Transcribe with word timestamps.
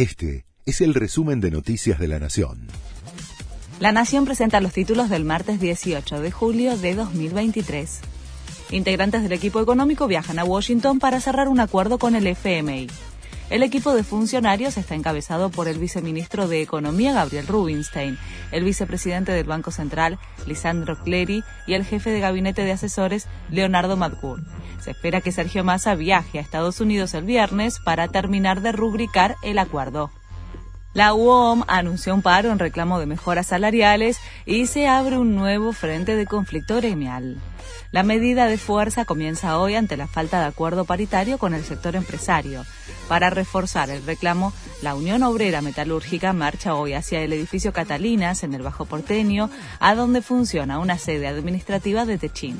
Este 0.00 0.46
es 0.64 0.80
el 0.80 0.94
resumen 0.94 1.42
de 1.42 1.50
Noticias 1.50 1.98
de 1.98 2.08
la 2.08 2.18
Nación. 2.18 2.68
La 3.80 3.92
Nación 3.92 4.24
presenta 4.24 4.58
los 4.62 4.72
títulos 4.72 5.10
del 5.10 5.26
martes 5.26 5.60
18 5.60 6.20
de 6.22 6.30
julio 6.30 6.78
de 6.78 6.94
2023. 6.94 8.00
Integrantes 8.70 9.22
del 9.22 9.32
equipo 9.32 9.60
económico 9.60 10.06
viajan 10.06 10.38
a 10.38 10.44
Washington 10.44 11.00
para 11.00 11.20
cerrar 11.20 11.48
un 11.48 11.60
acuerdo 11.60 11.98
con 11.98 12.14
el 12.14 12.26
FMI. 12.28 12.86
El 13.50 13.64
equipo 13.64 13.92
de 13.94 14.04
funcionarios 14.04 14.76
está 14.76 14.94
encabezado 14.94 15.50
por 15.50 15.66
el 15.66 15.80
viceministro 15.80 16.46
de 16.46 16.62
Economía, 16.62 17.12
Gabriel 17.12 17.48
Rubinstein, 17.48 18.16
el 18.52 18.62
vicepresidente 18.62 19.32
del 19.32 19.48
Banco 19.48 19.72
Central, 19.72 20.20
Lisandro 20.46 21.02
Clery, 21.02 21.42
y 21.66 21.74
el 21.74 21.84
jefe 21.84 22.10
de 22.10 22.20
gabinete 22.20 22.62
de 22.62 22.70
asesores, 22.70 23.26
Leonardo 23.50 23.96
Madgur. 23.96 24.40
Se 24.80 24.92
espera 24.92 25.20
que 25.20 25.32
Sergio 25.32 25.64
Massa 25.64 25.96
viaje 25.96 26.38
a 26.38 26.42
Estados 26.42 26.80
Unidos 26.80 27.12
el 27.14 27.24
viernes 27.24 27.80
para 27.80 28.06
terminar 28.06 28.60
de 28.60 28.70
rubricar 28.70 29.34
el 29.42 29.58
acuerdo. 29.58 30.12
La 30.94 31.12
UOM 31.12 31.64
anunció 31.66 32.14
un 32.14 32.22
paro 32.22 32.52
en 32.52 32.58
reclamo 32.60 33.00
de 33.00 33.06
mejoras 33.06 33.48
salariales 33.48 34.18
y 34.46 34.66
se 34.66 34.86
abre 34.86 35.18
un 35.18 35.34
nuevo 35.34 35.72
frente 35.72 36.14
de 36.14 36.26
conflicto 36.26 36.76
gremial. 36.76 37.40
La 37.92 38.04
medida 38.04 38.46
de 38.46 38.58
fuerza 38.58 39.04
comienza 39.04 39.58
hoy 39.58 39.74
ante 39.74 39.96
la 39.96 40.06
falta 40.06 40.40
de 40.40 40.46
acuerdo 40.46 40.84
paritario 40.84 41.38
con 41.38 41.54
el 41.54 41.64
sector 41.64 41.96
empresario. 41.96 42.64
Para 43.10 43.28
reforzar 43.28 43.90
el 43.90 44.06
reclamo, 44.06 44.52
la 44.82 44.94
Unión 44.94 45.24
Obrera 45.24 45.62
Metalúrgica 45.62 46.32
marcha 46.32 46.76
hoy 46.76 46.92
hacia 46.92 47.20
el 47.22 47.32
edificio 47.32 47.72
Catalinas 47.72 48.44
en 48.44 48.54
el 48.54 48.62
Bajo 48.62 48.84
Porteño, 48.84 49.50
a 49.80 49.96
donde 49.96 50.22
funciona 50.22 50.78
una 50.78 50.96
sede 50.96 51.26
administrativa 51.26 52.06
de 52.06 52.18
Techín. 52.18 52.56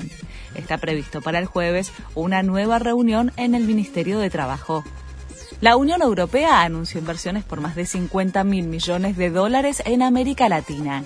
Está 0.53 0.77
previsto 0.77 1.21
para 1.21 1.39
el 1.39 1.45
jueves 1.45 1.93
una 2.15 2.43
nueva 2.43 2.79
reunión 2.79 3.31
en 3.37 3.55
el 3.55 3.63
Ministerio 3.63 4.19
de 4.19 4.29
Trabajo. 4.29 4.83
La 5.61 5.77
Unión 5.77 6.01
Europea 6.01 6.63
anunció 6.63 6.99
inversiones 6.99 7.45
por 7.45 7.61
más 7.61 7.77
de 7.77 7.85
50 7.85 8.43
mil 8.43 8.67
millones 8.67 9.15
de 9.15 9.29
dólares 9.29 9.81
en 9.85 10.01
América 10.01 10.49
Latina. 10.49 11.05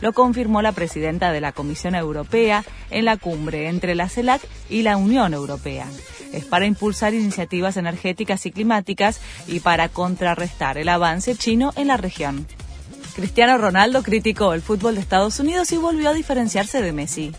Lo 0.00 0.12
confirmó 0.12 0.62
la 0.62 0.72
presidenta 0.72 1.32
de 1.32 1.40
la 1.40 1.52
Comisión 1.52 1.94
Europea 1.94 2.64
en 2.90 3.04
la 3.04 3.16
cumbre 3.16 3.68
entre 3.68 3.94
la 3.94 4.08
CELAC 4.08 4.42
y 4.68 4.82
la 4.82 4.96
Unión 4.96 5.34
Europea. 5.34 5.86
Es 6.32 6.44
para 6.44 6.66
impulsar 6.66 7.14
iniciativas 7.14 7.76
energéticas 7.76 8.44
y 8.46 8.50
climáticas 8.50 9.20
y 9.46 9.60
para 9.60 9.88
contrarrestar 9.88 10.78
el 10.78 10.88
avance 10.88 11.36
chino 11.36 11.72
en 11.76 11.88
la 11.88 11.96
región. 11.96 12.46
Cristiano 13.14 13.56
Ronaldo 13.58 14.02
criticó 14.02 14.54
el 14.54 14.62
fútbol 14.62 14.96
de 14.96 15.00
Estados 15.00 15.38
Unidos 15.38 15.70
y 15.72 15.76
volvió 15.76 16.10
a 16.10 16.14
diferenciarse 16.14 16.82
de 16.82 16.92
Messi. 16.92 17.32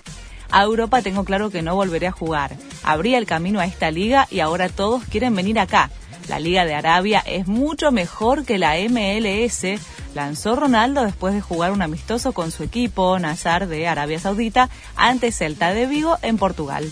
A 0.52 0.64
Europa 0.64 1.02
tengo 1.02 1.24
claro 1.24 1.50
que 1.50 1.62
no 1.62 1.76
volveré 1.76 2.08
a 2.08 2.12
jugar. 2.12 2.56
Abría 2.84 3.18
el 3.18 3.26
camino 3.26 3.60
a 3.60 3.66
esta 3.66 3.92
liga 3.92 4.28
y 4.32 4.40
ahora 4.40 4.70
todos 4.70 5.04
quieren 5.06 5.36
venir 5.36 5.60
acá. 5.60 5.90
La 6.28 6.40
Liga 6.40 6.66
de 6.66 6.74
Arabia 6.74 7.24
es 7.26 7.48
mucho 7.48 7.92
mejor 7.92 8.46
que 8.46 8.58
la 8.58 8.76
MLS, 8.90 9.80
lanzó 10.16 10.56
Ronaldo 10.56 11.04
después 11.04 11.36
de 11.36 11.42
jugar 11.42 11.72
un 11.72 11.84
amistoso 11.84 12.32
con 12.32 12.52
su 12.52 12.64
equipo, 12.64 13.20
Nazar 13.20 13.68
de 13.68 13.88
Arabia 13.88 14.20
Saudita, 14.20 14.70
ante 14.96 15.32
Celta 15.32 15.74
de 15.74 15.86
Vigo 15.86 16.18
en 16.24 16.38
Portugal. 16.38 16.92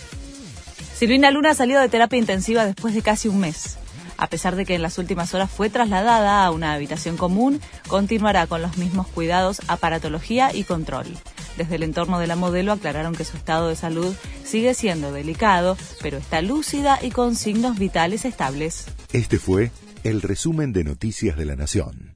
Silvina 0.96 1.32
Luna 1.32 1.56
salió 1.56 1.80
de 1.80 1.90
terapia 1.90 2.20
intensiva 2.20 2.66
después 2.66 2.94
de 2.94 3.02
casi 3.02 3.28
un 3.28 3.40
mes. 3.40 3.78
A 4.18 4.28
pesar 4.28 4.56
de 4.56 4.66
que 4.66 4.76
en 4.76 4.84
las 4.84 5.00
últimas 5.00 5.34
horas 5.34 5.50
fue 5.50 5.70
trasladada 5.70 6.46
a 6.46 6.52
una 6.52 6.74
habitación 6.74 7.18
común, 7.18 7.60
continuará 7.88 8.46
con 8.46 8.62
los 8.62 8.78
mismos 8.78 9.08
cuidados, 9.08 9.62
aparatología 9.68 10.54
y 10.54 10.64
control. 10.64 11.08
Desde 11.58 11.76
el 11.76 11.84
entorno 11.84 12.20
de 12.20 12.28
la 12.28 12.36
modelo 12.36 12.72
aclararon 12.72 13.16
que 13.16 13.26
su 13.26 13.38
estado 13.38 13.70
de 13.70 13.76
salud 13.76 14.16
sigue 14.44 14.74
siendo 14.74 15.12
delicado, 15.12 15.78
pero 16.02 16.18
está 16.18 16.42
lúcida 16.42 17.00
y 17.02 17.12
con 17.12 17.36
signos 17.36 17.78
vitales 17.78 18.26
estables. 18.26 18.86
Este 19.12 19.38
fue 19.38 19.72
el 20.04 20.22
resumen 20.22 20.74
de 20.74 20.84
Noticias 20.84 21.38
de 21.38 21.46
la 21.46 21.56
Nación. 21.56 22.13